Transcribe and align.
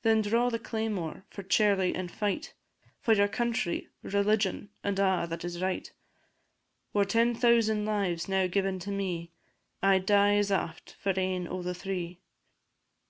Then 0.00 0.22
draw 0.22 0.48
the 0.48 0.58
claymore, 0.58 1.26
for 1.28 1.42
Charlie 1.42 1.92
then 1.92 2.08
fight; 2.08 2.54
For 3.02 3.12
your 3.12 3.28
country, 3.28 3.90
religion, 4.02 4.70
and 4.82 4.98
a' 4.98 5.26
that 5.28 5.44
is 5.44 5.60
right; 5.60 5.92
Were 6.94 7.04
ten 7.04 7.34
thousand 7.34 7.84
lives 7.84 8.30
now 8.30 8.46
given 8.46 8.78
to 8.78 8.90
me, 8.90 9.30
I 9.82 9.98
'd 9.98 10.06
die 10.06 10.36
as 10.36 10.50
aft 10.50 10.92
for 10.98 11.12
ane 11.20 11.46
o' 11.46 11.60
the 11.60 11.74
three. 11.74 12.22